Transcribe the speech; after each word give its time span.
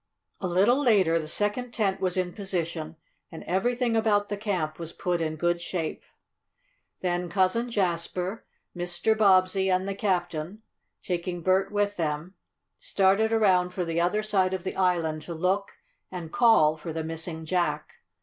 A 0.39 0.47
little 0.47 0.81
later 0.81 1.19
the 1.19 1.27
second 1.27 1.73
tent 1.73 2.01
was 2.01 2.17
in 2.17 2.33
position, 2.33 2.95
and 3.31 3.43
everything 3.43 3.95
about 3.95 4.29
the 4.29 4.35
camp 4.35 4.79
was 4.79 4.93
put 4.93 5.21
in 5.21 5.35
good 5.35 5.61
shape. 5.61 6.01
Then 7.01 7.29
Cousin 7.29 7.69
Jasper, 7.69 8.43
Mr. 8.75 9.15
Bobbsey 9.15 9.69
and 9.69 9.87
the 9.87 9.93
captain, 9.93 10.63
taking 11.03 11.43
Bert 11.43 11.71
with 11.71 11.97
them, 11.97 12.33
started 12.79 13.31
around 13.31 13.75
for 13.75 13.85
the 13.85 14.01
other 14.01 14.23
side 14.23 14.55
of 14.55 14.63
the 14.63 14.75
island 14.75 15.21
to 15.21 15.35
look 15.35 15.73
and 16.11 16.33
call 16.33 16.77
for 16.77 16.91
the 16.91 17.03
missing 17.03 17.45
Jack. 17.45 17.97